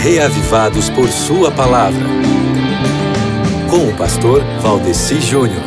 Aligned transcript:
reavivados 0.00 0.88
por 0.88 1.10
Sua 1.10 1.50
palavra. 1.50 2.06
Com 3.68 3.86
o 3.86 3.96
pastor 3.98 4.42
Valdeci 4.62 5.20
Júnior. 5.20 5.62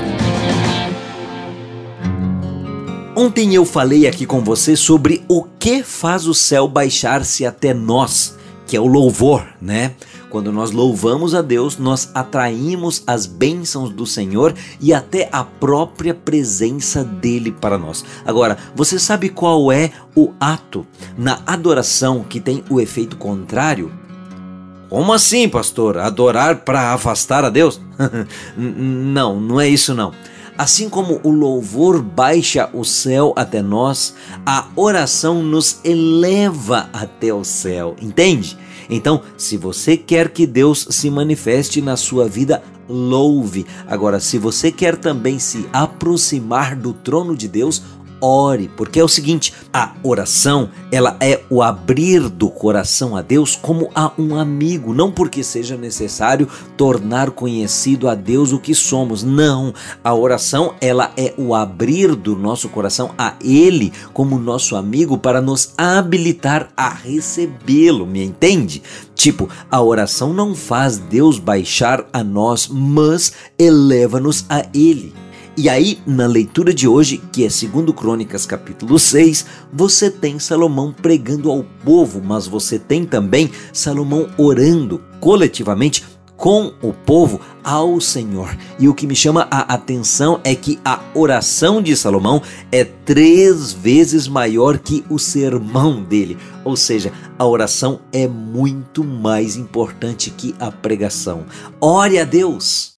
Ontem 3.15 3.54
eu 3.54 3.63
falei 3.63 4.07
aqui 4.07 4.25
com 4.25 4.43
você 4.43 4.75
sobre 4.75 5.23
o 5.29 5.43
que 5.43 5.83
faz 5.83 6.25
o 6.25 6.33
céu 6.33 6.67
baixar-se 6.67 7.46
até 7.46 7.76
nós, 7.76 8.35
que 8.65 8.76
é 8.76 8.79
o 8.81 8.88
louvor, 8.88 9.46
né? 9.62 9.94
Quando 10.31 10.52
nós 10.52 10.72
louvamos 10.72 11.36
a 11.36 11.44
Deus, 11.44 11.78
nós 11.78 12.10
atraímos 12.15 13.04
as 13.06 13.28
bênçãos 13.28 13.92
do 13.92 14.04
Senhor 14.04 14.56
e 14.81 14.92
até 14.92 15.29
a 15.31 15.44
própria 15.44 16.16
presença 16.16 17.04
dele 17.04 17.52
para 17.52 17.77
nós. 17.77 18.04
Agora, 18.26 18.58
você 18.73 18.98
sabe 18.98 19.30
qual 19.30 19.72
é 19.72 19.91
o 20.16 20.34
ato 20.40 20.88
na 21.16 21.40
adoração 21.45 22.26
que 22.27 22.40
tem 22.40 22.63
o 22.68 22.81
efeito 22.81 23.16
contrário? 23.16 23.91
Como 24.94 25.12
assim, 25.12 25.50
pastor? 25.50 25.98
Adorar 25.98 26.58
para 26.58 26.94
afastar 26.94 27.44
a 27.44 27.50
Deus? 27.50 27.82
não, 28.56 29.40
não 29.40 29.60
é 29.60 29.68
isso 29.68 29.92
não. 29.96 30.12
Assim 30.56 30.88
como 30.88 31.20
o 31.24 31.32
louvor 31.32 32.00
baixa 32.00 32.70
o 32.72 32.84
céu 32.84 33.34
até 33.36 33.60
nós, 33.60 34.14
a 34.46 34.68
oração 34.76 35.42
nos 35.42 35.80
eleva 35.84 36.92
até 36.94 37.34
o 37.34 37.44
céu, 37.44 37.96
entende? 38.00 38.56
Então, 38.88 39.24
se 39.36 39.58
você 39.58 39.98
quer 39.98 40.30
que 40.30 40.46
Deus 40.46 40.86
se 40.92 41.10
manifeste 41.10 41.82
na 41.82 41.98
sua 41.98 42.30
vida, 42.30 42.62
louve. 42.88 43.66
Agora, 43.88 44.20
se 44.20 44.38
você 44.38 44.72
quer 44.72 44.96
também 44.96 45.40
se 45.40 45.68
aproximar 45.74 46.76
do 46.76 46.94
trono 46.94 47.36
de 47.36 47.48
Deus, 47.48 47.82
ore, 48.23 48.72
porque 48.77 49.02
é 49.02 49.04
o 49.04 49.08
seguinte, 49.08 49.54
a 49.73 49.94
oração, 50.02 50.70
ela 50.90 51.18
é 51.20 51.41
o 51.50 51.62
abrir 51.62 52.30
do 52.30 52.49
coração 52.49 53.18
a 53.18 53.22
Deus 53.22 53.55
como 53.55 53.91
a 53.94 54.13
um 54.18 54.38
amigo, 54.38 54.93
não 54.93 55.12
porque 55.12 55.43
seja 55.43 55.76
necessário 55.76 56.48
tornar 56.77 57.32
conhecido 57.32 58.07
a 58.07 58.16
Deus 58.16 58.54
o 58.54 58.60
que 58.60 58.74
somos. 58.74 59.24
Não, 59.24 59.74
a 60.01 60.16
oração, 60.16 60.74
ela 60.79 61.12
é 61.18 61.34
o 61.38 61.54
abrir 61.54 62.16
do 62.16 62.35
nosso 62.38 62.70
coração 62.70 63.12
a 63.18 63.34
ele 63.44 63.91
como 64.13 64.39
nosso 64.39 64.77
amigo 64.77 65.17
para 65.17 65.41
nos 65.41 65.73
habilitar 65.77 66.69
a 66.77 66.89
recebê-lo, 66.89 68.05
me 68.07 68.23
entende? 68.23 68.81
Tipo, 69.16 69.49
a 69.69 69.81
oração 69.81 70.33
não 70.33 70.55
faz 70.55 70.97
Deus 70.97 71.39
baixar 71.39 72.05
a 72.13 72.23
nós, 72.23 72.69
mas 72.69 73.33
eleva-nos 73.59 74.45
a 74.49 74.66
ele. 74.73 75.22
E 75.55 75.69
aí, 75.69 75.99
na 76.07 76.25
leitura 76.25 76.73
de 76.73 76.87
hoje, 76.87 77.21
que 77.31 77.45
é 77.45 77.49
segundo 77.49 77.93
Crônicas 77.93 78.43
capítulo 78.43 78.97
6, 78.97 79.45
você 79.71 80.09
tem 80.09 80.39
Salomão 80.39 80.91
pregando 80.91 81.51
ao 81.51 81.63
povo, 81.85 82.19
mas 82.23 82.47
você 82.47 82.79
tem 82.79 83.05
também 83.05 83.51
Salomão 83.71 84.27
orando 84.35 84.99
coletivamente 85.19 86.03
com 86.35 86.73
o 86.81 86.91
povo 86.91 87.39
ao 87.63 88.01
Senhor. 88.01 88.57
E 88.79 88.87
o 88.87 88.95
que 88.95 89.05
me 89.05 89.15
chama 89.15 89.47
a 89.51 89.75
atenção 89.75 90.41
é 90.43 90.55
que 90.55 90.79
a 90.83 90.99
oração 91.13 91.83
de 91.83 91.95
Salomão 91.95 92.41
é 92.71 92.83
três 92.83 93.71
vezes 93.71 94.27
maior 94.27 94.79
que 94.79 95.05
o 95.07 95.19
sermão 95.19 96.01
dele. 96.01 96.35
Ou 96.65 96.75
seja, 96.75 97.13
a 97.38 97.45
oração 97.45 98.01
é 98.11 98.27
muito 98.27 99.03
mais 99.03 99.55
importante 99.55 100.31
que 100.31 100.55
a 100.59 100.71
pregação. 100.71 101.45
Ore 101.79 102.17
a 102.17 102.23
Deus. 102.23 102.91